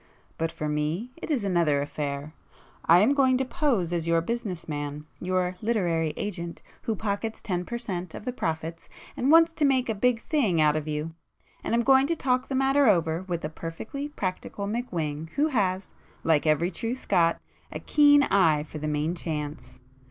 But 0.35 0.51
for 0.51 0.67
me 0.67 1.11
it 1.15 1.29
is 1.29 1.43
another 1.43 1.79
affair. 1.79 2.33
I 2.85 3.01
am 3.01 3.13
going 3.13 3.37
to 3.37 3.45
'pose' 3.45 3.93
as 3.93 4.07
your 4.07 4.19
businessman—your 4.19 5.57
'literary 5.61 6.15
agent' 6.17 6.63
who 6.81 6.95
pockets 6.95 7.39
ten 7.39 7.65
per 7.65 7.77
cent. 7.77 8.15
of 8.15 8.25
the 8.25 8.33
profits 8.33 8.89
and 9.15 9.31
wants 9.31 9.51
to 9.53 9.63
make 9.63 9.89
a 9.89 9.93
'big 9.93 10.19
thing' 10.19 10.59
out 10.59 10.75
of 10.75 10.87
you, 10.87 11.13
and 11.63 11.75
I'm 11.75 11.83
going 11.83 12.07
to 12.07 12.15
talk 12.15 12.47
the 12.47 12.55
matter 12.55 12.89
over 12.89 13.21
with 13.27 13.41
the 13.41 13.49
perfectly 13.49 14.09
practical 14.09 14.65
McWhing 14.65 15.29
who 15.33 15.49
has, 15.49 15.93
like 16.23 16.47
every 16.47 16.71
true 16.71 16.95
Scot, 16.95 17.39
a 17.71 17.77
keen 17.77 18.23
eye 18.23 18.63
for 18.63 18.79
the 18.79 18.87
main 18.87 19.13
chance. 19.13 19.77